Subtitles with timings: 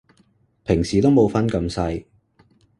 [0.63, 2.05] 平時都冇分咁細